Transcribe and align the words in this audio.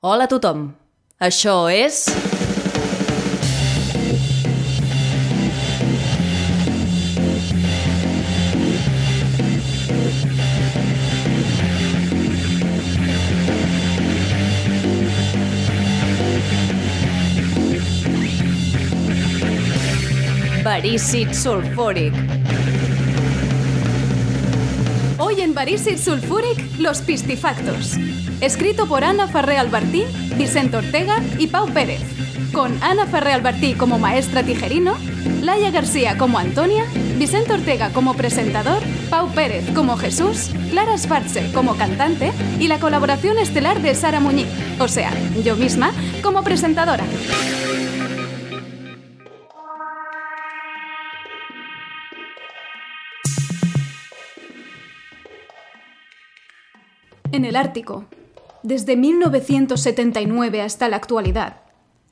Hola 0.00 0.28
a 0.28 0.30
tothom. 0.30 0.60
Això 1.18 1.66
és... 1.74 2.04
Verícid 20.62 21.34
sulfúric. 21.34 22.37
Hoy 25.38 25.44
en 25.44 25.54
Barísid 25.54 25.98
Sulfuric, 25.98 26.80
Los 26.80 27.00
Pistifactos. 27.00 27.96
Escrito 28.40 28.88
por 28.88 29.04
Ana 29.04 29.28
Ferré 29.28 29.56
Albertí, 29.56 30.02
Vicente 30.36 30.78
Ortega 30.78 31.22
y 31.38 31.46
Pau 31.46 31.68
Pérez. 31.72 32.00
Con 32.52 32.76
Ana 32.82 33.06
Ferré 33.06 33.34
Albertí 33.34 33.74
como 33.74 34.00
maestra 34.00 34.42
tijerino, 34.42 34.96
Laia 35.40 35.70
García 35.70 36.18
como 36.18 36.40
Antonia, 36.40 36.86
Vicente 37.18 37.52
Ortega 37.52 37.90
como 37.92 38.14
presentador, 38.14 38.82
Pau 39.10 39.28
Pérez 39.32 39.64
como 39.76 39.96
Jesús, 39.96 40.50
Clara 40.70 40.98
Schwarze 40.98 41.52
como 41.52 41.76
cantante 41.76 42.32
y 42.58 42.66
la 42.66 42.80
colaboración 42.80 43.38
estelar 43.38 43.80
de 43.80 43.94
Sara 43.94 44.18
Muñiz, 44.18 44.48
o 44.80 44.88
sea, 44.88 45.12
yo 45.44 45.54
misma, 45.54 45.92
como 46.20 46.42
presentadora. 46.42 47.04
En 57.30 57.44
el 57.44 57.56
Ártico, 57.56 58.06
desde 58.62 58.96
1979 58.96 60.62
hasta 60.62 60.88
la 60.88 60.96
actualidad, 60.96 61.60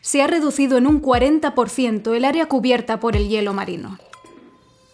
se 0.02 0.20
ha 0.22 0.26
reducido 0.26 0.76
en 0.76 0.86
un 0.86 1.00
40% 1.00 2.14
el 2.14 2.24
área 2.24 2.46
cubierta 2.46 3.00
por 3.00 3.16
el 3.16 3.28
hielo 3.28 3.54
marino. 3.54 3.98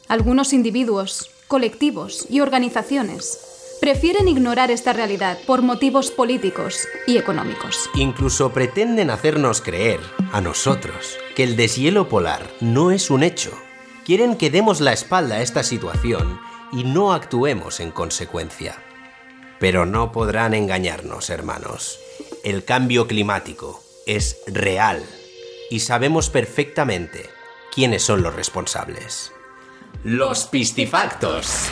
Algunos 0.08 0.52
individuos, 0.52 1.30
colectivos 1.48 2.26
y 2.30 2.40
organizaciones 2.40 3.38
prefieren 3.80 4.28
ignorar 4.28 4.70
esta 4.70 4.92
realidad 4.92 5.38
por 5.44 5.60
motivos 5.60 6.12
políticos 6.12 6.86
y 7.08 7.16
económicos. 7.16 7.90
Incluso 7.94 8.52
pretenden 8.52 9.10
hacernos 9.10 9.60
creer, 9.60 9.98
a 10.32 10.40
nosotros, 10.40 11.18
que 11.34 11.42
el 11.42 11.56
deshielo 11.56 12.08
polar 12.08 12.48
no 12.60 12.92
es 12.92 13.10
un 13.10 13.24
hecho. 13.24 13.50
Quieren 14.04 14.36
que 14.36 14.50
demos 14.50 14.80
la 14.80 14.92
espalda 14.92 15.36
a 15.36 15.42
esta 15.42 15.64
situación 15.64 16.38
y 16.72 16.84
no 16.84 17.12
actuemos 17.12 17.80
en 17.80 17.90
consecuencia. 17.90 18.76
Pero 19.62 19.86
no 19.86 20.10
podrán 20.10 20.54
engañarnos, 20.54 21.30
hermanos. 21.30 22.00
El 22.42 22.64
cambio 22.64 23.06
climático 23.06 23.80
es 24.06 24.40
real 24.48 25.06
y 25.70 25.78
sabemos 25.78 26.30
perfectamente 26.30 27.30
quiénes 27.72 28.02
son 28.02 28.24
los 28.24 28.34
responsables. 28.34 29.30
Los 30.02 30.46
pistifactos. 30.46 31.68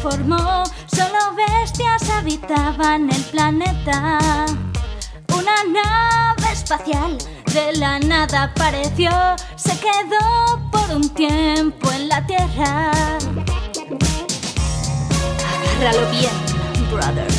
Formó, 0.00 0.64
solo 0.86 1.18
bestias 1.36 2.08
habitaban 2.10 3.10
el 3.10 3.22
planeta. 3.24 4.18
Una 5.28 5.54
nave 5.64 6.52
espacial 6.52 7.18
de 7.52 7.76
la 7.78 7.98
nada 7.98 8.44
apareció, 8.44 9.10
se 9.56 9.78
quedó 9.78 10.70
por 10.70 10.96
un 10.96 11.08
tiempo 11.10 11.90
en 11.92 12.08
la 12.08 12.26
Tierra. 12.26 12.92
Agárralo 15.76 16.10
bien, 16.10 16.90
brother. 16.90 17.30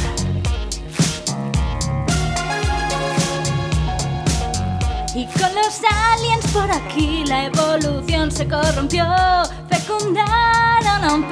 Y 5.13 5.25
con 5.25 5.53
los 5.55 5.81
aliens 6.13 6.47
por 6.53 6.72
aquí 6.72 7.23
la 7.25 7.45
evolución 7.45 8.31
se 8.31 8.47
corrompió. 8.47 9.05
Fecundaron 9.91 11.03
a 11.03 11.13
un 11.13 11.25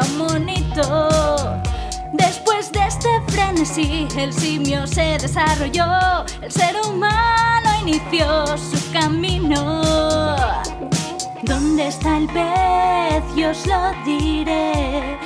un 0.00 0.18
monito. 0.18 1.60
Después 2.12 2.72
de 2.72 2.86
este 2.86 3.08
frenesí, 3.28 4.08
el 4.16 4.32
simio 4.32 4.86
se 4.86 5.18
desarrolló. 5.18 6.24
El 6.40 6.50
ser 6.50 6.76
humano 6.84 7.70
inició 7.82 8.56
su 8.56 8.92
camino. 8.92 9.82
¿Dónde 11.42 11.88
está 11.88 12.18
el 12.18 12.26
pez? 12.26 13.22
Yo 13.36 13.50
os 13.50 13.66
lo 13.66 13.92
diré. 14.04 15.18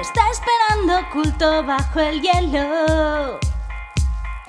Está 0.00 0.22
esperando 0.30 1.08
oculto 1.08 1.62
bajo 1.64 2.00
el 2.00 2.20
hielo. 2.20 3.38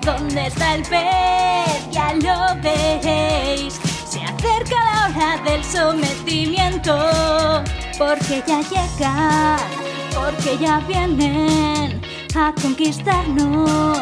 ¿Dónde 0.02 0.48
está 0.48 0.76
el 0.76 0.82
pez? 0.84 1.90
Ya 1.92 2.14
lo 2.14 2.62
veréis. 2.62 3.80
Se 4.08 4.22
acerca 4.24 4.76
la 4.76 5.08
hora 5.08 5.44
del 5.44 5.64
sometimiento. 5.64 6.96
Porque 7.98 8.44
ya 8.46 8.62
llegan, 8.62 9.58
porque 10.14 10.58
ya 10.58 10.80
vienen 10.80 12.02
a 12.36 12.54
conquistarnos. 12.62 14.00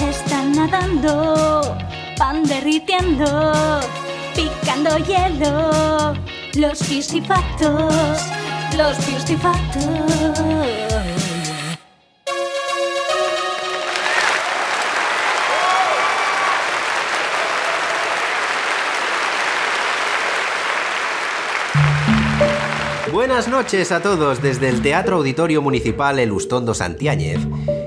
Están 0.00 0.52
nadando, 0.52 1.76
van 2.18 2.42
derritiendo, 2.44 3.80
picando 4.34 4.98
hielo. 4.98 6.14
Los 6.54 6.82
piscifactos, 6.82 8.20
los 8.76 8.96
piscifactos. 8.96 10.85
Buenas 23.16 23.48
noches 23.48 23.92
a 23.92 24.02
todos 24.02 24.42
desde 24.42 24.68
el 24.68 24.82
Teatro 24.82 25.16
Auditorio 25.16 25.62
Municipal 25.62 26.18
El 26.18 26.32
Ustondo 26.32 26.74
Santiáñez. 26.74 27.38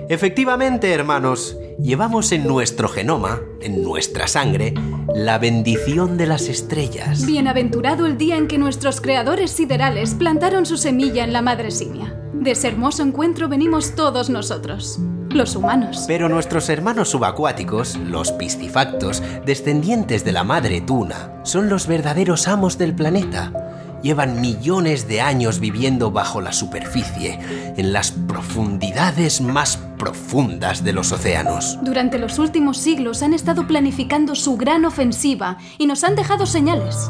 Efectivamente, 0.09 0.91
hermanos, 0.91 1.55
llevamos 1.79 2.31
en 2.31 2.47
nuestro 2.47 2.89
genoma, 2.89 3.39
en 3.61 3.83
nuestra 3.83 4.27
sangre, 4.27 4.73
la 5.13 5.37
bendición 5.37 6.17
de 6.17 6.25
las 6.25 6.47
estrellas. 6.47 7.27
Bienaventurado 7.27 8.07
el 8.07 8.17
día 8.17 8.37
en 8.37 8.47
que 8.47 8.57
nuestros 8.57 9.01
creadores 9.01 9.51
siderales 9.51 10.15
plantaron 10.15 10.65
su 10.65 10.77
semilla 10.77 11.23
en 11.23 11.31
la 11.31 11.43
madre 11.43 11.69
simia. 11.69 12.19
De 12.33 12.49
ese 12.49 12.67
hermoso 12.67 13.03
encuentro 13.03 13.47
venimos 13.47 13.93
todos 13.93 14.31
nosotros, 14.31 14.97
los 15.29 15.55
humanos. 15.55 16.05
Pero 16.07 16.27
nuestros 16.27 16.69
hermanos 16.69 17.09
subacuáticos, 17.09 17.97
los 17.97 18.31
piscifactos, 18.31 19.21
descendientes 19.45 20.25
de 20.25 20.31
la 20.31 20.43
madre 20.43 20.81
tuna, 20.81 21.39
son 21.43 21.69
los 21.69 21.85
verdaderos 21.85 22.47
amos 22.47 22.79
del 22.79 22.95
planeta. 22.95 23.68
Llevan 24.01 24.39
millones 24.39 25.07
de 25.07 25.21
años 25.21 25.59
viviendo 25.59 26.11
bajo 26.11 26.41
la 26.41 26.53
superficie, 26.53 27.39
en 27.75 27.91
las 27.91 28.11
profundidades 28.11 29.41
más 29.41 29.77
profundas 29.97 30.83
de 30.83 30.93
los 30.93 31.11
océanos. 31.11 31.77
Durante 31.81 32.17
los 32.17 32.39
últimos 32.39 32.77
siglos 32.77 33.21
han 33.23 33.33
estado 33.33 33.67
planificando 33.67 34.35
su 34.35 34.55
gran 34.57 34.85
ofensiva 34.85 35.57
y 35.77 35.85
nos 35.85 36.03
han 36.03 36.15
dejado 36.15 36.45
señales. 36.45 37.09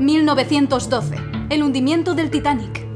1912, 0.00 1.16
el 1.50 1.62
hundimiento 1.62 2.14
del 2.14 2.30
Titanic. 2.30 2.87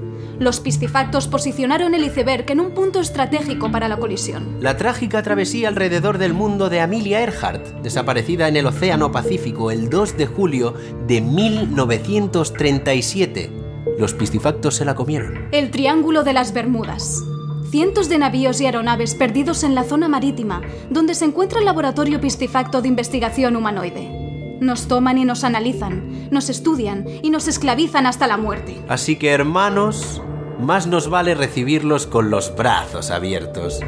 Los 0.43 0.59
piscifactos 0.59 1.29
posicionaron 1.29 1.95
el 1.95 2.05
iceberg 2.05 2.51
en 2.51 2.59
un 2.59 2.73
punto 2.73 2.99
estratégico 2.99 3.71
para 3.71 3.87
la 3.87 3.99
colisión. 3.99 4.57
La 4.61 4.77
trágica 4.77 5.23
travesía 5.23 5.69
alrededor 5.69 6.19
del 6.19 6.35
mundo 6.35 6.69
de 6.69 6.81
Amelia 6.81 7.21
Earhart, 7.21 7.65
desaparecida 7.85 8.49
en 8.49 8.57
el 8.57 8.67
Océano 8.67 9.13
Pacífico 9.13 9.71
el 9.71 9.89
2 9.89 10.17
de 10.17 10.27
julio 10.27 10.75
de 11.07 11.21
1937. 11.21 13.53
Los 14.01 14.15
piscifactos 14.15 14.75
se 14.75 14.85
la 14.85 14.97
comieron. 14.97 15.47
El 15.53 15.71
Triángulo 15.71 16.25
de 16.25 16.33
las 16.33 16.53
Bermudas. 16.53 17.23
Cientos 17.71 18.09
de 18.09 18.19
navíos 18.19 18.61
y 18.61 18.67
aeronaves 18.67 19.15
perdidos 19.15 19.63
en 19.63 19.77
la 19.77 19.85
zona 19.85 20.09
marítima, 20.09 20.61
donde 20.91 21.15
se 21.15 21.25
encuentra 21.25 21.61
el 21.61 21.67
laboratorio 21.67 22.21
piscifacto 22.21 22.83
de 22.83 22.89
investigación 22.89 23.55
humanoide. 23.55 24.59
Nos 24.61 24.89
toman 24.89 25.19
y 25.19 25.25
nos 25.25 25.45
analizan, 25.45 26.29
nos 26.33 26.51
estudian 26.51 27.07
y 27.23 27.31
nos 27.31 27.47
esclavizan 27.47 28.07
hasta 28.07 28.27
la 28.27 28.39
muerte. 28.39 28.83
Así 28.89 29.15
que, 29.15 29.31
hermanos, 29.31 30.21
más 30.63 30.87
nos 30.87 31.11
vale 31.11 31.35
recibirlos 31.35 32.07
con 32.07 32.31
los 32.31 32.55
brazos 32.55 33.11
abiertos. 33.11 33.81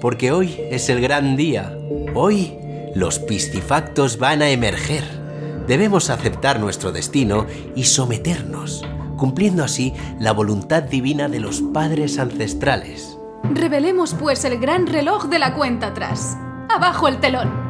Porque 0.00 0.32
hoy 0.32 0.60
es 0.70 0.88
el 0.88 1.00
gran 1.00 1.36
día. 1.36 1.76
Hoy 2.14 2.58
Los 2.94 3.18
piscifactos 3.18 4.18
van 4.18 4.40
a 4.40 4.50
emerger. 4.50 5.02
Debemos 5.66 6.10
aceptar 6.10 6.60
nuestro 6.60 6.92
destino 6.92 7.46
y 7.74 7.84
someternos, 7.84 8.84
cumpliendo 9.16 9.64
así 9.64 9.92
la 10.20 10.32
voluntad 10.32 10.84
divina 10.84 11.28
de 11.28 11.40
los 11.40 11.60
padres 11.60 12.18
ancestrales. 12.20 13.18
Revelemos 13.52 14.14
pues 14.14 14.44
el 14.44 14.60
gran 14.60 14.86
reloj 14.86 15.26
de 15.26 15.38
la 15.40 15.54
cuenta 15.54 15.88
atrás. 15.88 16.36
Abajo 16.68 17.08
el 17.08 17.18
telón. 17.18 17.63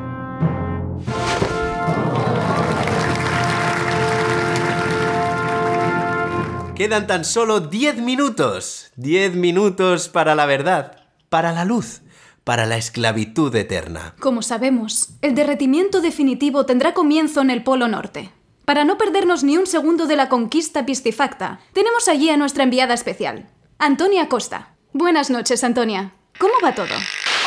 Quedan 6.84 7.06
tan 7.06 7.24
solo 7.24 7.60
10 7.60 8.02
minutos. 8.02 8.92
10 8.96 9.36
minutos 9.36 10.10
para 10.10 10.34
la 10.34 10.44
verdad, 10.44 10.98
para 11.30 11.50
la 11.50 11.64
luz, 11.64 12.02
para 12.44 12.66
la 12.66 12.76
esclavitud 12.76 13.56
eterna. 13.56 14.14
Como 14.20 14.42
sabemos, 14.42 15.14
el 15.22 15.34
derretimiento 15.34 16.02
definitivo 16.02 16.66
tendrá 16.66 16.92
comienzo 16.92 17.40
en 17.40 17.48
el 17.48 17.64
Polo 17.64 17.88
Norte. 17.88 18.32
Para 18.66 18.84
no 18.84 18.98
perdernos 18.98 19.44
ni 19.44 19.56
un 19.56 19.66
segundo 19.66 20.04
de 20.04 20.16
la 20.16 20.28
conquista 20.28 20.84
piscifacta, 20.84 21.58
tenemos 21.72 22.06
allí 22.06 22.28
a 22.28 22.36
nuestra 22.36 22.64
enviada 22.64 22.92
especial, 22.92 23.48
Antonia 23.78 24.28
Costa. 24.28 24.74
Buenas 24.92 25.30
noches, 25.30 25.64
Antonia. 25.64 26.12
¿Cómo 26.38 26.52
va 26.62 26.74
todo? 26.74 26.94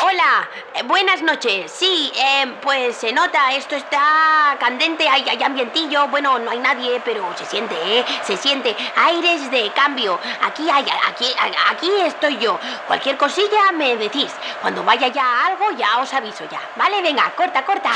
Hola, 0.00 0.48
eh, 0.74 0.84
buenas 0.84 1.22
noches. 1.22 1.72
Sí, 1.72 2.12
eh, 2.14 2.54
pues 2.62 2.96
se 2.96 3.12
nota, 3.12 3.52
esto 3.54 3.74
está 3.74 4.56
candente, 4.60 5.08
hay, 5.08 5.28
hay 5.28 5.42
ambientillo. 5.42 6.06
Bueno, 6.06 6.38
no 6.38 6.52
hay 6.52 6.60
nadie, 6.60 7.02
pero 7.04 7.26
se 7.36 7.44
siente, 7.44 7.74
¿eh? 7.84 8.04
Se 8.22 8.36
siente. 8.36 8.76
Aires 8.94 9.50
de 9.50 9.72
cambio. 9.72 10.20
Aquí 10.42 10.70
hay, 10.70 10.86
aquí, 11.08 11.26
aquí 11.68 11.90
estoy 12.06 12.38
yo. 12.38 12.60
Cualquier 12.86 13.16
cosilla 13.16 13.72
me 13.74 13.96
decís. 13.96 14.30
Cuando 14.60 14.84
vaya 14.84 15.08
ya 15.08 15.46
algo, 15.46 15.72
ya 15.76 15.98
os 15.98 16.14
aviso 16.14 16.44
ya. 16.48 16.60
Vale, 16.76 17.02
venga, 17.02 17.32
corta, 17.34 17.64
corta. 17.64 17.90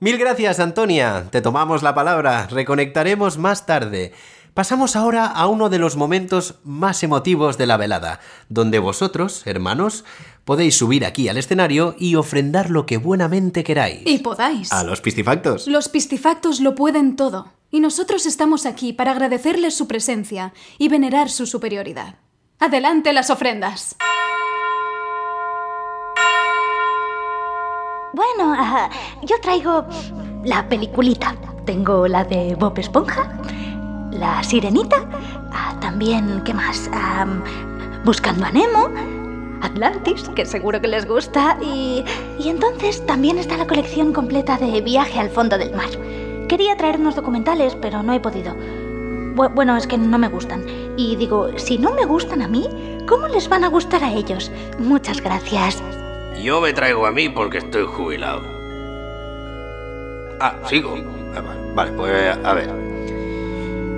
Mil 0.00 0.18
gracias, 0.18 0.60
Antonia. 0.60 1.24
Te 1.30 1.40
tomamos 1.40 1.82
la 1.82 1.94
palabra. 1.94 2.46
Reconectaremos 2.50 3.38
más 3.38 3.64
tarde. 3.64 4.12
Pasamos 4.54 4.96
ahora 4.96 5.26
a 5.26 5.46
uno 5.46 5.70
de 5.70 5.78
los 5.78 5.96
momentos 5.96 6.56
más 6.62 7.02
emotivos 7.02 7.56
de 7.56 7.66
la 7.66 7.78
velada, 7.78 8.20
donde 8.50 8.78
vosotros, 8.78 9.46
hermanos, 9.46 10.04
podéis 10.44 10.76
subir 10.76 11.06
aquí 11.06 11.30
al 11.30 11.38
escenario 11.38 11.96
y 11.98 12.16
ofrendar 12.16 12.68
lo 12.68 12.84
que 12.84 12.98
buenamente 12.98 13.64
queráis. 13.64 14.02
Y 14.04 14.18
podáis. 14.18 14.70
A 14.70 14.84
los 14.84 15.00
pistifactos. 15.00 15.66
Los 15.68 15.88
pistifactos 15.88 16.60
lo 16.60 16.74
pueden 16.74 17.16
todo. 17.16 17.50
Y 17.70 17.80
nosotros 17.80 18.26
estamos 18.26 18.66
aquí 18.66 18.92
para 18.92 19.12
agradecerles 19.12 19.74
su 19.74 19.88
presencia 19.88 20.52
y 20.76 20.88
venerar 20.88 21.30
su 21.30 21.46
superioridad. 21.46 22.16
Adelante 22.58 23.14
las 23.14 23.30
ofrendas. 23.30 23.96
Bueno, 28.12 28.54
ah, 28.54 28.90
yo 29.22 29.40
traigo 29.40 29.86
la 30.44 30.68
peliculita. 30.68 31.36
Tengo 31.64 32.06
la 32.06 32.24
de 32.24 32.54
Bob 32.56 32.78
Esponja, 32.78 33.40
la 34.12 34.42
Sirenita, 34.42 35.04
ah, 35.52 35.74
también, 35.80 36.42
¿qué 36.44 36.54
más? 36.54 36.88
Ah, 36.92 37.26
Buscando 38.04 38.44
a 38.46 38.50
Nemo, 38.50 38.88
Atlantis, 39.62 40.28
que 40.34 40.44
seguro 40.44 40.80
que 40.80 40.88
les 40.88 41.06
gusta, 41.06 41.56
y, 41.62 42.04
y 42.38 42.48
entonces 42.48 43.04
también 43.06 43.38
está 43.38 43.56
la 43.56 43.66
colección 43.66 44.12
completa 44.12 44.56
de 44.58 44.80
Viaje 44.80 45.20
al 45.20 45.30
fondo 45.30 45.56
del 45.56 45.72
mar. 45.74 45.88
Quería 46.48 46.76
traer 46.76 46.98
unos 46.98 47.14
documentales, 47.14 47.76
pero 47.80 48.02
no 48.02 48.12
he 48.12 48.18
podido. 48.20 48.54
Bu- 49.36 49.54
Bueno, 49.54 49.76
es 49.76 49.86
que 49.86 49.96
no 49.98 50.18
me 50.18 50.28
gustan. 50.28 50.64
Y 50.96 51.14
digo, 51.16 51.48
si 51.56 51.78
no 51.78 51.94
me 51.94 52.04
gustan 52.04 52.42
a 52.42 52.48
mí, 52.48 52.66
¿cómo 53.08 53.28
les 53.28 53.48
van 53.48 53.62
a 53.64 53.68
gustar 53.68 54.02
a 54.02 54.12
ellos? 54.12 54.50
Muchas 54.80 55.22
gracias. 55.22 55.80
Yo 56.42 56.60
me 56.60 56.72
traigo 56.72 57.06
a 57.06 57.12
mí 57.12 57.28
porque 57.28 57.58
estoy 57.58 57.84
jubilado. 57.86 58.42
Ah, 60.40 60.56
sigo. 60.68 60.96
Ah, 61.36 61.40
Vale, 61.74 61.92
pues 61.92 62.36
a 62.44 62.52
ver. 62.52 62.81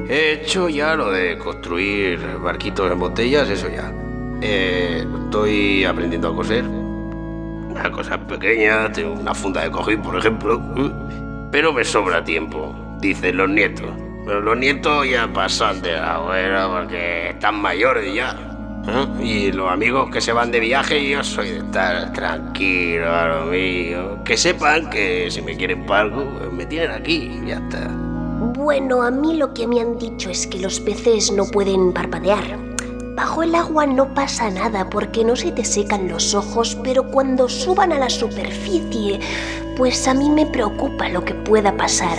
He 0.08 0.32
hecho 0.32 0.68
ya 0.68 0.94
lo 0.94 1.10
de 1.10 1.38
construir 1.38 2.20
barquitos 2.42 2.92
en 2.92 2.98
botellas, 2.98 3.48
eso 3.48 3.68
ya. 3.68 3.90
Eh, 4.42 5.06
estoy 5.24 5.84
aprendiendo 5.84 6.28
a 6.28 6.36
coser. 6.36 6.64
Una 6.64 7.90
cosa 7.90 8.18
pequeña, 8.18 8.92
tengo 8.92 9.14
una 9.14 9.34
funda 9.34 9.62
de 9.62 9.70
cojín, 9.70 10.02
por 10.02 10.18
ejemplo. 10.18 10.60
Pero 11.50 11.72
me 11.72 11.84
sobra 11.84 12.22
tiempo, 12.22 12.74
dicen 13.00 13.38
los 13.38 13.48
nietos. 13.48 13.90
Pero 14.26 14.42
los 14.42 14.58
nietos 14.58 15.08
ya 15.08 15.26
pasan 15.32 15.80
de 15.80 15.92
la 15.92 16.68
porque 16.70 17.30
están 17.30 17.60
mayores 17.60 18.14
ya. 18.14 18.36
¿eh? 18.86 19.24
Y 19.24 19.52
los 19.52 19.72
amigos 19.72 20.10
que 20.10 20.20
se 20.20 20.32
van 20.32 20.50
de 20.50 20.60
viaje, 20.60 21.08
yo 21.08 21.24
soy 21.24 21.48
de 21.50 21.58
estar 21.58 22.12
tranquilo 22.12 23.10
a 23.10 23.28
lo 23.28 23.46
mío. 23.46 24.22
Que 24.24 24.36
sepan 24.36 24.90
que 24.90 25.30
si 25.30 25.40
me 25.40 25.56
quieren 25.56 25.86
para 25.86 26.02
algo, 26.02 26.50
me 26.52 26.66
tienen 26.66 26.90
aquí 26.90 27.40
y 27.42 27.48
ya 27.48 27.56
está. 27.56 28.03
Bueno, 28.64 29.02
a 29.02 29.11
mí 29.11 29.34
lo 29.37 29.52
que 29.52 29.66
me 29.66 29.78
han 29.82 29.99
dicho 29.99 30.31
es 30.31 30.46
que 30.46 30.58
los 30.58 30.81
peces 30.81 31.31
no 31.31 31.44
pueden 31.44 31.93
parpadear. 31.93 32.58
Bajo 33.14 33.43
el 33.43 33.55
agua 33.55 33.84
no 33.84 34.14
pasa 34.14 34.49
nada 34.49 34.88
porque 34.88 35.22
no 35.22 35.37
se 35.37 35.52
te 35.52 35.62
secan 35.66 36.08
los 36.08 36.34
ojos, 36.34 36.75
pero 36.82 37.11
cuando 37.11 37.46
suban 37.50 37.93
a 37.93 37.99
la 37.99 38.08
superficie, 38.08 39.20
pues 39.76 40.08
a 40.08 40.14
mí 40.14 40.31
me 40.31 40.46
preocupa 40.46 41.11
lo 41.11 41.22
que 41.22 41.34
pueda 41.34 41.76
pasar. 41.76 42.16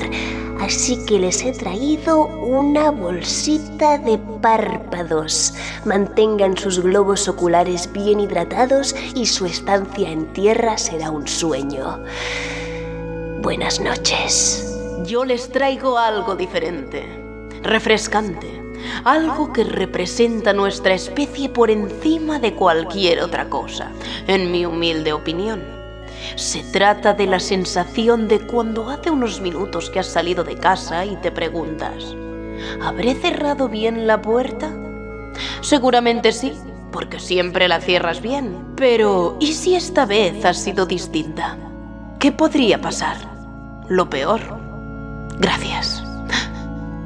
Así 0.62 1.03
que 1.07 1.18
les 1.18 1.44
he 1.44 1.51
traído 1.51 2.27
una 2.27 2.91
bolsita 2.91 3.98
de 3.98 4.19
párpados. 4.39 5.56
Mantengan 5.83 6.56
sus 6.56 6.80
globos 6.80 7.27
oculares 7.27 7.91
bien 7.91 8.19
hidratados 8.19 8.95
y 9.15 9.25
su 9.25 9.48
estancia 9.48 10.12
en 10.12 10.31
tierra 10.33 10.77
será 10.77 11.09
un 11.09 11.27
sueño. 11.27 12.03
Buenas 13.41 13.80
noches. 13.80 14.75
Yo 15.03 15.25
les 15.25 15.50
traigo 15.50 15.97
algo 15.97 16.36
diferente, 16.36 17.06
refrescante, 17.62 18.63
algo 19.03 19.51
que 19.51 19.63
representa 19.63 20.53
nuestra 20.53 20.94
especie 20.94 21.50
por 21.50 21.69
encima 21.69 22.39
de 22.39 22.53
cualquier 22.53 23.21
otra 23.21 23.50
cosa, 23.50 23.92
en 24.27 24.51
mi 24.51 24.65
humilde 24.65 25.12
opinión. 25.12 25.62
Se 26.36 26.63
trata 26.63 27.13
de 27.13 27.27
la 27.27 27.39
sensación 27.39 28.27
de 28.27 28.39
cuando 28.47 28.89
hace 28.89 29.12
unos 29.12 29.42
minutos 29.42 29.89
que 29.89 30.00
has 30.00 30.07
salido 30.07 30.44
de 30.44 30.56
casa 30.56 31.06
y 31.06 31.18
te 31.18 31.31
preguntas, 31.31 32.15
¿habré 32.81 33.15
cerrado 33.15 33.68
bien 33.68 34.07
la 34.07 34.21
puerta? 34.21 34.71
Seguramente 35.62 36.31
sí, 36.31 36.53
porque 36.91 37.19
siempre 37.19 37.68
la 37.68 37.81
cierras 37.81 38.21
bien. 38.21 38.74
Pero, 38.77 39.36
¿y 39.41 39.53
si 39.53 39.75
esta 39.75 40.06
vez 40.06 40.45
ha 40.45 40.53
sido 40.53 40.86
distinta? 40.86 41.57
¿Qué 42.19 42.31
podría 42.31 42.80
pasar? 42.80 43.18
Lo 43.89 44.09
peor. 44.09 44.64
Gracias. 45.39 46.03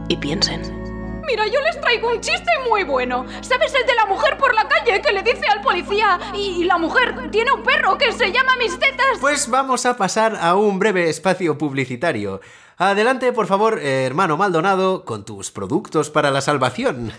Y 0.07 0.17
piensen. 0.17 0.79
Mira, 1.27 1.45
yo 1.45 1.61
les 1.61 1.79
traigo 1.79 2.09
un 2.09 2.19
chiste 2.21 2.51
muy 2.67 2.83
bueno. 2.83 3.25
¿Sabes 3.41 3.73
el 3.75 3.85
de 3.85 3.93
la 3.93 4.07
mujer 4.07 4.37
por 4.37 4.55
la 4.55 4.67
calle 4.67 4.99
que 4.99 5.11
le 5.11 5.21
dice 5.21 5.45
al 5.47 5.61
policía 5.61 6.19
y 6.33 6.63
la 6.63 6.79
mujer 6.79 7.29
tiene 7.29 7.51
un 7.51 7.61
perro 7.61 7.97
que 7.99 8.11
se 8.11 8.31
llama 8.31 8.55
mis 8.57 8.79
tetas? 8.79 9.19
Pues 9.21 9.47
vamos 9.47 9.85
a 9.85 9.95
pasar 9.95 10.35
a 10.41 10.55
un 10.55 10.79
breve 10.79 11.07
espacio 11.07 11.55
publicitario. 11.55 12.41
Adelante, 12.77 13.31
por 13.31 13.45
favor, 13.45 13.77
eh, 13.77 14.05
hermano 14.05 14.37
Maldonado, 14.37 15.05
con 15.05 15.23
tus 15.23 15.51
productos 15.51 16.09
para 16.09 16.31
la 16.31 16.41
salvación. 16.41 17.11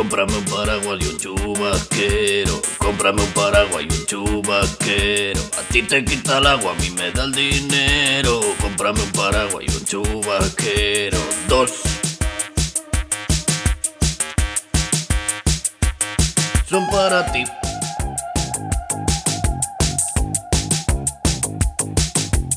Cómprame 0.00 0.34
un 0.34 0.44
paraguas 0.46 0.98
y 0.98 1.08
un 1.08 1.18
chubasquero. 1.18 2.62
Cómprame 2.78 3.22
un 3.22 3.30
paraguas 3.32 3.82
y 3.82 3.92
un 3.92 4.06
chubasquero. 4.06 5.40
A 5.58 5.62
ti 5.70 5.82
te 5.82 6.02
quita 6.02 6.38
el 6.38 6.46
agua, 6.46 6.72
a 6.72 6.74
mí 6.76 6.88
me 6.88 7.10
da 7.12 7.24
el 7.24 7.32
dinero. 7.32 8.40
Cómprame 8.62 9.02
un 9.02 9.12
paraguas 9.12 9.62
y 9.62 9.70
un 9.70 9.84
chubasquero. 9.84 11.18
Dos. 11.48 11.72
Son 16.66 16.86
para 16.88 17.30
ti. 17.30 17.44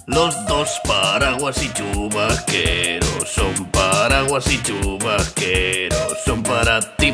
Los 0.05 0.45
dos 0.47 0.79
paraguas 0.85 1.62
y 1.62 1.73
chubasqueros 1.73 3.29
son 3.29 3.65
paraguas 3.65 4.50
y 4.50 4.62
chubasqueros 4.62 6.03
son 6.25 6.43
para 6.43 6.79
ti, 6.97 7.13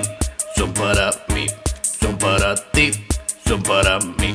para 0.79 1.11
mí, 1.35 1.45
son 1.99 2.17
para 2.17 2.55
ti, 2.71 2.91
son 3.45 3.61
para 3.63 3.99
mí. 3.99 4.33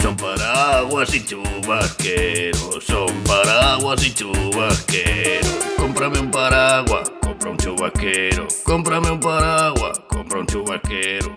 Son 0.00 0.16
paraguas 0.16 1.12
y 1.14 1.24
chubasqueros, 1.24 2.84
son 2.84 3.12
paraguas 3.24 4.06
y 4.06 4.14
chubasqueros. 4.14 5.56
Cómprame 5.76 6.20
un 6.20 6.30
paraguas, 6.30 7.10
compra 7.20 7.50
un 7.50 7.56
chubasquero. 7.56 8.46
Cómprame 8.64 9.10
un 9.10 9.20
paraguas, 9.20 9.98
compra 10.08 10.40
un 10.40 10.46
chubasquero. 10.46 11.36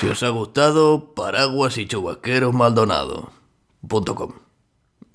Si 0.00 0.06
os 0.08 0.22
ha 0.22 0.28
gustado, 0.28 1.14
paraguas 1.14 1.78
y 1.78 1.86
chubasqueros 1.86 2.52
Maldonado.com. 2.54 4.43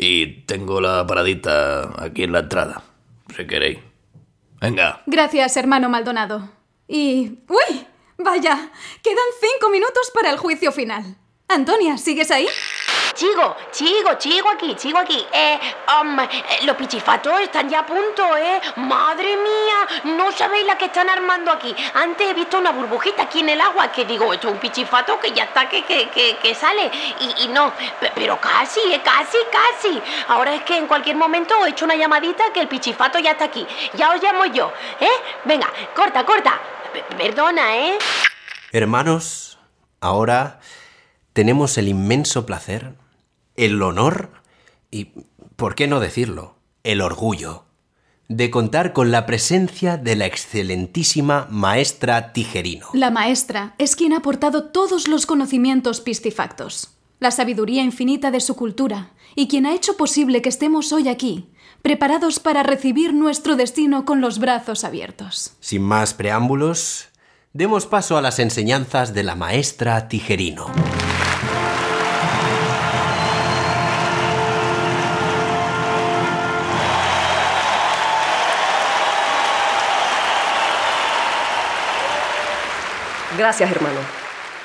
Y 0.02 0.44
tengo 0.46 0.80
la 0.80 1.06
paradita 1.06 1.92
aquí 2.02 2.24
en 2.24 2.32
la 2.32 2.40
entrada, 2.40 2.84
si 3.36 3.46
queréis. 3.46 3.80
Venga. 4.62 5.04
Gracias, 5.06 5.58
hermano 5.58 5.90
Maldonado. 5.90 6.50
Y... 6.88 7.40
¡Uy! 7.50 7.86
Vaya, 8.18 8.72
quedan 9.04 9.18
cinco 9.42 9.70
minutos 9.70 10.10
para 10.14 10.30
el 10.30 10.38
juicio 10.38 10.72
final. 10.72 11.18
Antonia, 11.50 11.98
¿sigues 11.98 12.32
ahí? 12.32 12.48
Chico, 13.20 13.58
chico, 13.70 14.14
chico 14.18 14.50
aquí, 14.50 14.76
chico 14.76 14.98
aquí. 14.98 15.28
Eh, 15.34 15.60
um, 16.02 16.18
eh, 16.22 16.30
los 16.64 16.78
pichifatos 16.78 17.42
están 17.42 17.68
ya 17.68 17.80
a 17.80 17.86
punto, 17.86 18.38
¿eh? 18.38 18.62
Madre 18.78 19.36
mía, 19.36 20.14
no 20.16 20.32
sabéis 20.32 20.66
la 20.66 20.78
que 20.78 20.86
están 20.86 21.10
armando 21.10 21.52
aquí. 21.52 21.76
Antes 21.96 22.30
he 22.30 22.34
visto 22.34 22.58
una 22.58 22.72
burbujita 22.72 23.24
aquí 23.24 23.42
en 23.42 23.50
el 23.50 23.60
agua 23.60 23.92
que 23.92 24.06
digo, 24.06 24.32
esto 24.34 24.48
es 24.48 24.54
un 24.54 24.60
pichifato 24.62 25.20
que 25.20 25.34
ya 25.34 25.44
está, 25.44 25.68
que, 25.68 25.84
que, 25.84 26.38
que, 26.42 26.56
sale. 26.56 26.90
Y, 27.40 27.50
no, 27.50 27.74
pe- 28.00 28.14
pero 28.16 28.40
casi, 28.40 28.80
eh, 28.94 29.02
casi, 29.04 29.38
casi. 29.52 30.02
Ahora 30.30 30.56
es 30.56 30.64
que 30.64 30.78
en 30.78 30.88
cualquier 30.88 31.18
momento 31.18 31.66
he 31.66 31.72
hecho 31.72 31.84
una 31.84 31.96
llamadita 31.96 32.54
que 32.54 32.62
el 32.62 32.70
pichifato 32.70 33.20
ya 33.20 33.32
está 33.32 33.44
aquí. 33.44 33.68
Ya 33.96 34.12
os 34.12 34.24
llamo 34.24 34.46
yo, 34.46 34.72
¿eh? 35.02 35.10
Venga, 35.44 35.68
corta, 35.94 36.26
corta. 36.26 36.58
Perdona, 37.18 37.76
¿eh? 37.76 37.98
Hermanos, 38.72 39.60
ahora 40.00 40.62
tenemos 41.34 41.78
el 41.78 41.90
inmenso 41.90 42.46
placer, 42.46 42.94
el 43.66 43.82
honor 43.82 44.32
y, 44.90 45.12
¿por 45.56 45.76
qué 45.76 45.88
no 45.88 46.00
decirlo?, 46.00 46.56
el 46.84 47.02
orgullo 47.02 47.66
de 48.30 48.52
contar 48.52 48.94
con 48.94 49.12
la 49.12 49.26
presencia 49.26 49.98
de 49.98 50.16
la 50.16 50.28
excelentísima 50.28 51.48
maestra 51.50 52.32
Tijerino. 52.32 52.88
La 52.94 53.10
maestra 53.10 53.74
es 53.80 53.96
quien 53.96 54.14
ha 54.14 54.18
aportado 54.18 54.66
todos 54.66 55.08
los 55.08 55.26
conocimientos 55.26 56.00
piscifactos, 56.00 56.92
la 57.20 57.32
sabiduría 57.32 57.84
infinita 57.84 58.30
de 58.30 58.40
su 58.40 58.56
cultura 58.56 59.12
y 59.36 59.48
quien 59.48 59.66
ha 59.66 59.74
hecho 59.74 59.98
posible 59.98 60.44
que 60.44 60.50
estemos 60.50 60.94
hoy 60.94 61.10
aquí, 61.10 61.50
preparados 61.82 62.40
para 62.40 62.62
recibir 62.62 63.14
nuestro 63.14 63.56
destino 63.56 64.06
con 64.06 64.22
los 64.22 64.38
brazos 64.38 64.84
abiertos. 64.84 65.54
Sin 65.60 65.82
más 65.82 66.14
preámbulos, 66.14 67.10
demos 67.54 67.88
paso 67.88 68.16
a 68.16 68.22
las 68.22 68.38
enseñanzas 68.38 69.14
de 69.14 69.24
la 69.24 69.36
maestra 69.36 70.08
Tijerino. 70.08 70.68
Gracias, 83.38 83.72
hermano. 83.72 84.00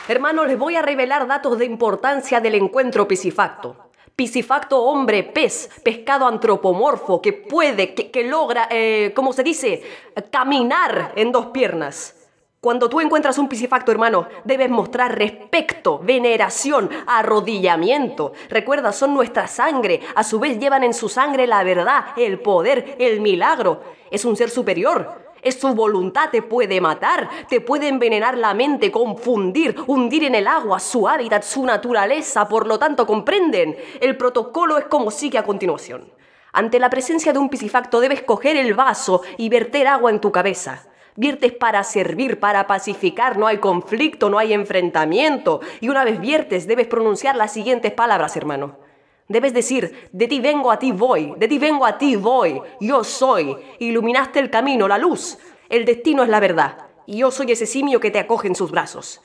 Hermano, 0.08 0.44
les 0.46 0.58
voy 0.58 0.76
a 0.76 0.82
revelar 0.82 1.26
datos 1.26 1.58
de 1.58 1.66
importancia 1.66 2.40
del 2.40 2.54
encuentro 2.54 3.06
piscifacto. 3.06 3.76
Piscifacto 4.16 4.80
hombre 4.82 5.22
pez, 5.22 5.68
pescado 5.82 6.26
antropomorfo 6.26 7.20
que 7.20 7.32
puede, 7.32 7.94
que, 7.94 8.24
logra, 8.24 8.68
eh, 8.70 9.12
¿cómo 9.14 9.32
se 9.32 9.42
dice? 9.42 9.82
Caminar 10.30 11.12
en 11.16 11.30
dos 11.30 11.46
piernas. 11.46 12.14
Cuando 12.60 12.88
tú 12.88 13.00
encuentras 13.00 13.36
un 13.36 13.48
piscifacto, 13.48 13.92
hermano, 13.92 14.28
debes 14.44 14.70
mostrar 14.70 15.18
respeto, 15.18 15.98
veneración, 15.98 16.88
arrodillamiento. 17.06 18.32
Recuerda, 18.48 18.92
son 18.92 19.12
nuestra 19.12 19.46
sangre. 19.46 20.00
A 20.14 20.24
su 20.24 20.40
vez 20.40 20.58
llevan 20.58 20.84
en 20.84 20.94
su 20.94 21.10
sangre 21.10 21.46
la 21.46 21.62
verdad, 21.64 22.06
el 22.16 22.40
poder, 22.40 22.96
el 22.98 23.20
milagro. 23.20 23.82
Es 24.10 24.24
un 24.24 24.36
ser 24.36 24.48
superior. 24.48 25.23
Es 25.44 25.60
su 25.60 25.74
voluntad, 25.74 26.30
te 26.30 26.40
puede 26.40 26.80
matar, 26.80 27.28
te 27.48 27.60
puede 27.60 27.88
envenenar 27.88 28.38
la 28.38 28.54
mente, 28.54 28.90
confundir, 28.90 29.76
hundir 29.86 30.24
en 30.24 30.34
el 30.34 30.48
agua 30.48 30.80
su 30.80 31.06
hábitat, 31.06 31.42
su 31.42 31.64
naturaleza. 31.66 32.48
Por 32.48 32.66
lo 32.66 32.78
tanto, 32.78 33.06
comprenden. 33.06 33.76
El 34.00 34.16
protocolo 34.16 34.78
es 34.78 34.86
como 34.86 35.10
sigue 35.10 35.36
a 35.36 35.44
continuación. 35.44 36.10
Ante 36.52 36.78
la 36.78 36.88
presencia 36.88 37.32
de 37.32 37.38
un 37.38 37.50
piscifacto 37.50 38.00
debes 38.00 38.22
coger 38.22 38.56
el 38.56 38.74
vaso 38.74 39.22
y 39.36 39.50
verter 39.50 39.86
agua 39.86 40.10
en 40.10 40.20
tu 40.20 40.32
cabeza. 40.32 40.86
Viertes 41.16 41.52
para 41.52 41.84
servir, 41.84 42.40
para 42.40 42.66
pacificar, 42.66 43.36
no 43.36 43.46
hay 43.46 43.58
conflicto, 43.58 44.30
no 44.30 44.38
hay 44.38 44.52
enfrentamiento. 44.52 45.60
Y 45.80 45.90
una 45.90 46.04
vez 46.04 46.20
viertes, 46.20 46.66
debes 46.66 46.86
pronunciar 46.86 47.36
las 47.36 47.52
siguientes 47.52 47.92
palabras, 47.92 48.36
hermano. 48.36 48.83
Debes 49.28 49.54
decir, 49.54 50.08
de 50.12 50.28
ti 50.28 50.40
vengo, 50.40 50.70
a 50.70 50.78
ti 50.78 50.92
voy, 50.92 51.34
de 51.36 51.48
ti 51.48 51.58
vengo, 51.58 51.86
a 51.86 51.96
ti 51.96 52.16
voy, 52.16 52.60
yo 52.80 53.02
soy. 53.02 53.56
Iluminaste 53.78 54.38
el 54.38 54.50
camino, 54.50 54.86
la 54.86 54.98
luz. 54.98 55.38
El 55.68 55.84
destino 55.84 56.22
es 56.22 56.28
la 56.28 56.40
verdad. 56.40 56.86
Y 57.06 57.18
yo 57.18 57.30
soy 57.30 57.52
ese 57.52 57.66
simio 57.66 58.00
que 58.00 58.10
te 58.10 58.18
acoge 58.18 58.48
en 58.48 58.54
sus 58.54 58.70
brazos. 58.70 59.20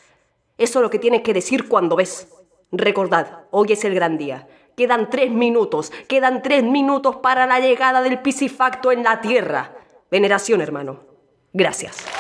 Eso 0.58 0.80
es 0.80 0.84
lo 0.84 0.90
que 0.90 1.00
tienes 1.00 1.22
que 1.22 1.34
decir 1.34 1.68
cuando 1.68 1.96
ves. 1.96 2.30
Recordad, 2.72 3.46
hoy 3.52 3.74
es 3.74 3.84
el 3.84 3.96
gran 3.96 4.18
día. 4.18 4.48
Quedan 4.78 5.10
tres 5.10 5.32
minutos, 5.32 5.92
quedan 6.08 6.42
tres 6.42 6.64
minutos 6.64 7.18
para 7.18 7.46
la 7.46 7.60
llegada 7.60 8.02
del 8.02 8.22
piscifacto 8.22 8.92
en 8.92 9.04
la 9.04 9.20
tierra. 9.20 9.76
Veneración, 10.10 10.62
hermano. 10.62 11.02
Gracias. 11.52 12.19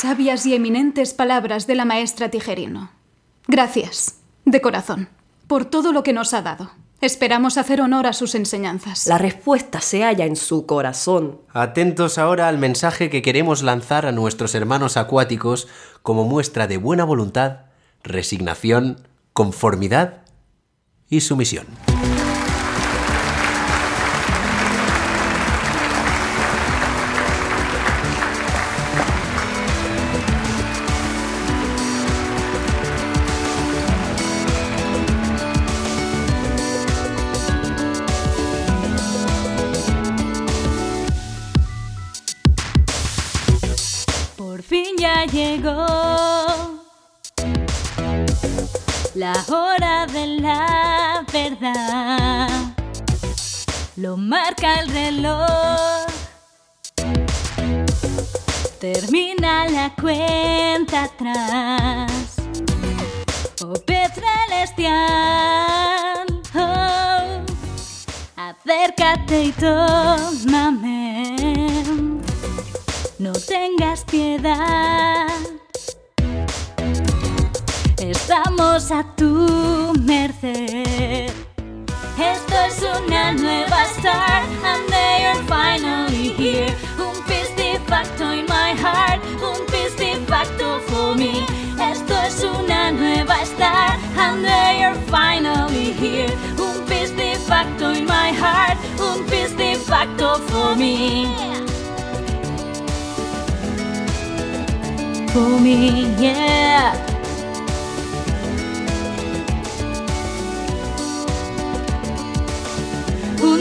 Sabias 0.00 0.46
y 0.46 0.54
eminentes 0.54 1.12
palabras 1.12 1.66
de 1.66 1.74
la 1.74 1.84
maestra 1.84 2.28
Tijerino. 2.28 2.92
Gracias, 3.48 4.20
de 4.44 4.60
corazón, 4.60 5.08
por 5.48 5.64
todo 5.64 5.92
lo 5.92 6.04
que 6.04 6.12
nos 6.12 6.34
ha 6.34 6.42
dado. 6.42 6.70
Esperamos 7.00 7.58
hacer 7.58 7.80
honor 7.80 8.06
a 8.06 8.12
sus 8.12 8.36
enseñanzas. 8.36 9.08
La 9.08 9.18
respuesta 9.18 9.80
se 9.80 10.04
halla 10.04 10.24
en 10.24 10.36
su 10.36 10.66
corazón. 10.66 11.40
Atentos 11.52 12.16
ahora 12.16 12.46
al 12.46 12.58
mensaje 12.58 13.10
que 13.10 13.22
queremos 13.22 13.64
lanzar 13.64 14.06
a 14.06 14.12
nuestros 14.12 14.54
hermanos 14.54 14.96
acuáticos 14.96 15.66
como 16.04 16.22
muestra 16.22 16.68
de 16.68 16.76
buena 16.76 17.02
voluntad, 17.02 17.62
resignación, 18.04 19.08
conformidad 19.32 20.22
y 21.08 21.22
sumisión. 21.22 21.66
La 49.28 49.44
hora 49.54 50.06
de 50.06 50.26
la 50.40 51.24
verdad. 51.30 52.48
Lo 53.96 54.16
marca 54.16 54.80
el 54.80 54.88
reloj. 54.88 56.06
Termina 58.80 59.68
la 59.68 59.94
cuenta 60.00 61.04
atrás. 61.04 62.36
Pez 63.86 64.12
celestial. 64.14 64.96
Oh, 66.54 67.44
acércate 68.36 69.44
y 69.44 69.52
tómame. 69.52 71.36
No 73.18 73.32
tengas 73.32 74.04
piedad. 74.04 75.26
Estamos 78.00 78.92
a 78.92 79.02
tu 79.16 79.92
merced. 80.04 81.32
Esto 82.16 82.54
es 82.66 82.80
una 82.80 83.32
nueva 83.32 83.84
start, 83.86 84.44
and 84.64 84.88
they 84.88 85.26
are 85.26 85.42
finally 85.48 86.28
here. 86.28 86.72
Un 86.96 87.20
piscifacto 87.26 88.32
in 88.32 88.46
my 88.46 88.72
heart, 88.80 89.20
un 89.42 89.66
piscifacto 89.66 90.80
for 90.86 91.16
me. 91.16 91.44
Esto 91.80 92.14
es 92.24 92.44
una 92.44 92.92
nueva 92.92 93.44
start, 93.44 93.98
and 94.16 94.44
they 94.44 94.84
are 94.84 94.94
finally 95.10 95.92
here. 95.92 96.32
Un 96.56 96.84
piscifacto 96.86 97.90
in 97.90 98.04
my 98.06 98.32
heart, 98.32 98.78
un 99.00 99.24
piscifacto 99.24 100.38
for 100.46 100.76
me. 100.76 101.26
For 105.32 105.60
me, 105.60 106.14
yeah. 106.16 107.07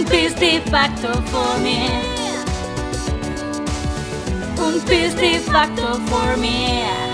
Piscifacto 0.09 1.13
for 1.27 1.59
me. 1.59 1.89
Un 4.57 4.81
piscifacto 4.81 5.99
for 6.07 6.37
me. 6.37 7.07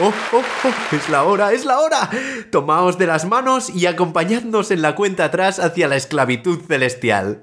oh, 0.00 0.12
oh, 0.32 0.42
oh, 0.64 0.96
es 0.96 1.08
la 1.08 1.24
hora, 1.24 1.52
es 1.52 1.64
la 1.64 1.80
hora. 1.80 2.10
Tomaos 2.50 2.98
de 2.98 3.06
las 3.06 3.26
manos 3.26 3.70
y 3.70 3.86
acompañadnos 3.86 4.70
en 4.70 4.82
la 4.82 4.94
cuenta 4.94 5.24
atrás 5.24 5.58
hacia 5.58 5.88
la 5.88 5.96
esclavitud 5.96 6.60
celestial. 6.66 7.42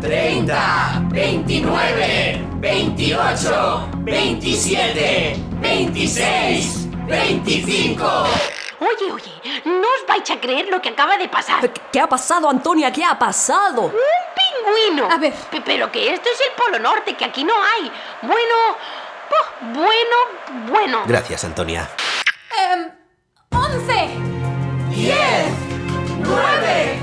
30, 0.00 1.02
29, 1.10 2.40
28, 2.60 3.88
27, 4.04 5.36
26, 5.60 6.88
25. 7.06 8.04
Oye, 8.78 9.10
oye, 9.12 9.32
no 9.64 9.80
os 9.80 10.06
vais 10.06 10.30
a 10.30 10.38
creer 10.40 10.68
lo 10.68 10.80
que 10.82 10.90
acaba 10.90 11.16
de 11.16 11.28
pasar. 11.28 11.70
¿Qué 11.92 11.98
ha 12.00 12.06
pasado, 12.08 12.48
Antonia? 12.50 12.92
¿Qué 12.92 13.04
ha 13.04 13.18
pasado? 13.18 13.82
¡Un 13.84 13.92
pingüino! 14.36 15.08
A 15.10 15.16
ver. 15.16 15.32
P- 15.50 15.62
Pero 15.62 15.90
que 15.90 16.12
esto 16.12 16.28
es 16.32 16.40
el 16.40 16.52
Polo 16.56 16.78
Norte, 16.78 17.14
que 17.16 17.24
aquí 17.24 17.42
no 17.42 17.54
hay. 17.54 17.90
Bueno, 18.22 18.54
oh, 19.30 19.66
bueno, 19.72 20.70
bueno. 20.70 21.02
Gracias, 21.06 21.44
Antonia. 21.44 21.88
Em, 22.72 22.90
¡Once! 23.50 24.08
10, 24.90 25.16
9, 26.18 26.98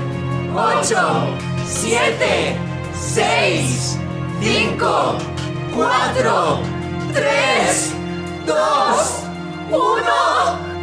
8, 0.54 1.26
7, 1.66 2.56
6, 3.04 3.98
5, 4.40 5.18
4, 5.76 6.60
3, 7.12 7.94
2, 8.46 9.24
1. 9.70 10.74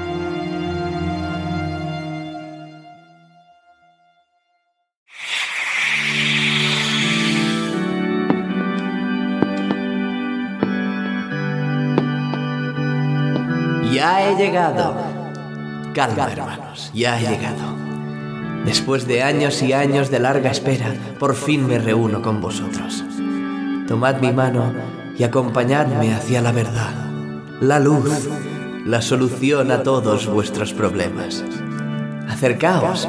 Ya 13.92 14.22
he 14.22 14.36
llegado. 14.36 14.96
Calma, 15.94 16.32
hermanos, 16.32 16.92
ya 16.94 17.20
he 17.20 17.28
llegado. 17.28 17.81
Después 18.66 19.08
de 19.08 19.24
años 19.24 19.62
y 19.64 19.74
años 19.74 20.12
de 20.12 20.20
larga 20.20 20.52
espera, 20.52 20.94
por 21.20 21.36
fin 21.36 21.68
me 21.68 21.80
reúno 21.80 22.22
con 22.22 22.42
vosotros. 22.42 23.04
Tomad 23.88 24.22
mi 24.22 24.32
mano 24.32 24.74
y 25.18 25.24
acompañadme 25.24 26.14
hacia 26.14 26.42
la 26.42 26.52
verdad, 26.52 26.94
la 27.60 27.80
luz, 27.80 28.30
la 28.86 29.02
solución 29.02 29.72
a 29.72 29.84
todos 29.84 30.28
vuestros 30.28 30.74
problemas. 30.74 31.44
Acercaos. 32.30 33.08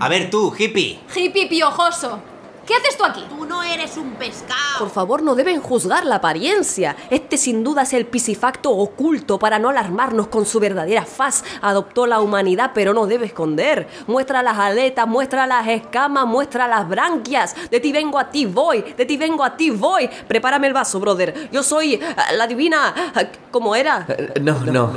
A 0.00 0.08
ver 0.08 0.30
tú, 0.30 0.54
hippie. 0.56 1.00
Hippie 1.14 1.48
piojoso. 1.48 2.33
¿Qué 2.66 2.74
haces 2.74 2.96
tú 2.96 3.04
aquí? 3.04 3.22
Tú 3.28 3.44
no 3.44 3.62
eres 3.62 3.96
un 3.98 4.12
pescado. 4.12 4.78
Por 4.78 4.88
favor, 4.90 5.22
no 5.22 5.34
deben 5.34 5.60
juzgar 5.60 6.06
la 6.06 6.16
apariencia. 6.16 6.96
Este 7.10 7.36
sin 7.36 7.62
duda 7.62 7.82
es 7.82 7.92
el 7.92 8.06
pisifacto 8.06 8.70
oculto 8.70 9.38
para 9.38 9.58
no 9.58 9.68
alarmarnos 9.68 10.28
con 10.28 10.46
su 10.46 10.60
verdadera 10.60 11.04
faz. 11.04 11.44
Adoptó 11.60 12.06
la 12.06 12.20
humanidad, 12.20 12.70
pero 12.74 12.94
no 12.94 13.06
debe 13.06 13.26
esconder. 13.26 13.86
Muestra 14.06 14.42
las 14.42 14.58
aletas, 14.58 15.06
muestra 15.06 15.46
las 15.46 15.66
escamas, 15.68 16.26
muestra 16.26 16.66
las 16.66 16.88
branquias. 16.88 17.54
De 17.70 17.80
ti 17.80 17.92
vengo 17.92 18.18
a 18.18 18.30
ti 18.30 18.46
voy, 18.46 18.82
de 18.96 19.04
ti 19.04 19.16
vengo 19.18 19.44
a 19.44 19.56
ti 19.56 19.70
voy. 19.70 20.08
Prepárame 20.26 20.66
el 20.68 20.72
vaso, 20.72 20.98
brother. 21.00 21.50
Yo 21.52 21.62
soy 21.62 21.94
eh, 21.94 22.00
la 22.36 22.46
divina... 22.46 23.12
eh, 23.14 23.30
¿Cómo 23.50 23.76
era? 23.76 24.06
Eh, 24.08 24.40
No, 24.40 24.58
no, 24.60 24.90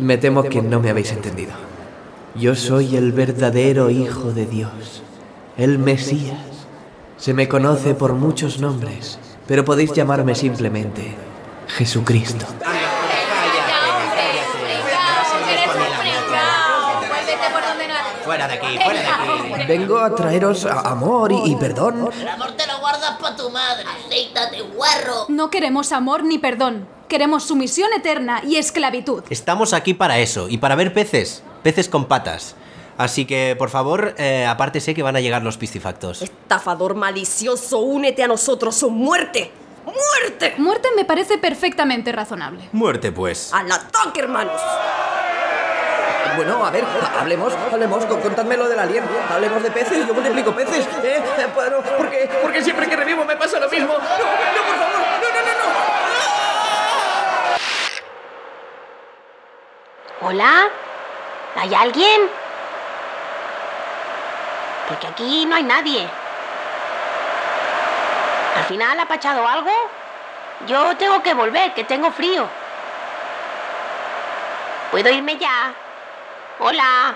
me 0.00 0.16
temo 0.16 0.42
que 0.44 0.62
no 0.62 0.80
me 0.80 0.88
habéis 0.90 1.12
entendido. 1.12 1.52
Yo 2.34 2.54
soy 2.54 2.96
el 2.96 3.12
verdadero 3.12 3.90
Hijo 3.90 4.32
de 4.32 4.46
Dios, 4.46 5.02
el 5.58 5.78
Mesías. 5.78 6.38
Se 7.22 7.32
me 7.34 7.46
conoce 7.48 7.94
por 7.94 8.14
muchos 8.14 8.58
nombres, 8.58 9.18
pero 9.46 9.64
podéis 9.64 9.92
llamarme 9.92 10.34
simplemente 10.34 11.14
Jesucristo. 11.68 12.46
Fuera 18.24 18.46
de 18.46 18.54
aquí, 18.54 18.78
fuera 18.82 19.00
de 19.00 19.06
aquí. 19.08 19.64
Vengo 19.66 19.98
a 19.98 20.14
traeros 20.14 20.64
a- 20.64 20.80
amor 20.80 21.32
y, 21.32 21.52
y 21.52 21.56
perdón. 21.56 22.08
El 22.20 22.28
amor 22.28 22.52
te 22.52 22.66
lo 22.66 22.78
guardas 22.78 23.16
para 23.20 23.36
tu 23.36 23.50
madre. 23.50 23.84
Aceítate, 24.06 24.62
guarro. 24.62 25.26
No 25.28 25.50
queremos 25.50 25.90
amor 25.92 26.24
ni 26.24 26.38
perdón. 26.38 26.86
Queremos 27.08 27.42
sumisión 27.44 27.90
eterna 27.92 28.40
y 28.46 28.56
esclavitud. 28.56 29.24
Estamos 29.28 29.72
aquí 29.72 29.92
para 29.92 30.18
eso 30.20 30.48
y 30.48 30.58
para 30.58 30.76
ver 30.76 30.94
peces, 30.94 31.42
peces 31.62 31.88
con 31.88 32.06
patas. 32.06 32.54
Así 32.98 33.24
que, 33.24 33.56
por 33.58 33.70
favor, 33.70 34.14
eh, 34.18 34.46
apártese 34.46 34.94
que 34.94 35.02
van 35.02 35.16
a 35.16 35.20
llegar 35.20 35.42
los 35.42 35.56
piscifactos. 35.56 36.22
Estafador 36.22 36.94
malicioso, 36.94 37.78
únete 37.78 38.22
a 38.22 38.28
nosotros 38.28 38.82
o 38.82 38.90
muerte. 38.90 39.50
¡Muerte! 39.84 40.54
Muerte 40.58 40.88
me 40.94 41.04
parece 41.04 41.38
perfectamente 41.38 42.12
razonable. 42.12 42.68
Muerte, 42.72 43.10
pues. 43.10 43.52
¡Al 43.52 43.70
ataque, 43.72 44.20
hermanos! 44.20 44.60
Bueno, 46.36 46.64
a 46.64 46.70
ver, 46.70 46.84
hablemos, 47.18 47.52
hablemos, 47.72 48.04
con- 48.06 48.20
contadme 48.20 48.56
lo 48.56 48.68
del 48.68 48.78
alien. 48.78 49.04
Hablemos 49.30 49.62
de 49.62 49.70
peces, 49.70 50.06
yo 50.06 50.14
multiplico 50.14 50.54
peces. 50.54 50.86
¿eh? 51.02 51.20
Bueno, 51.54 51.78
porque, 51.98 52.30
porque 52.40 52.62
siempre 52.62 52.88
que 52.88 52.96
revivo 52.96 53.24
me 53.24 53.36
pasa 53.36 53.58
lo 53.58 53.68
mismo. 53.68 53.88
No, 53.88 53.98
no, 53.98 53.98
por 53.98 54.76
favor, 54.76 54.98
no, 55.20 55.28
no, 55.28 55.40
no, 55.42 55.52
no. 60.22 60.28
¿Hola? 60.28 60.68
¿Hay 61.56 61.74
alguien? 61.74 62.20
Porque 64.88 65.06
aquí 65.06 65.46
no 65.46 65.56
hay 65.56 65.62
nadie. 65.62 66.08
¿Al 68.56 68.64
final 68.64 69.00
ha 69.00 69.06
pachado 69.06 69.46
algo? 69.46 69.70
Yo 70.66 70.96
tengo 70.96 71.22
que 71.22 71.34
volver, 71.34 71.72
que 71.74 71.84
tengo 71.84 72.10
frío. 72.10 72.46
¿Puedo 74.90 75.08
irme 75.10 75.38
ya? 75.38 75.72
Hola. 76.60 77.14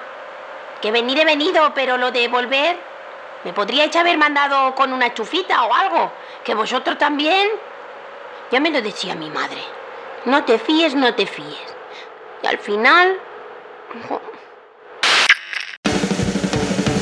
Que 0.80 0.90
venir 0.90 1.18
he 1.18 1.24
venido, 1.24 1.72
pero 1.74 1.96
lo 1.96 2.10
de 2.10 2.28
volver... 2.28 2.96
¿Me 3.44 3.52
podríais 3.52 3.94
haber 3.94 4.18
mandado 4.18 4.74
con 4.74 4.92
una 4.92 5.14
chufita 5.14 5.64
o 5.64 5.72
algo? 5.72 6.10
¿Que 6.42 6.54
vosotros 6.54 6.98
también? 6.98 7.48
Ya 8.50 8.58
me 8.58 8.70
lo 8.70 8.82
decía 8.82 9.14
mi 9.14 9.30
madre. 9.30 9.62
No 10.24 10.44
te 10.44 10.58
fíes, 10.58 10.94
no 10.94 11.14
te 11.14 11.26
fíes. 11.26 11.76
I 12.42 12.46
al 12.46 12.58
final... 12.58 13.20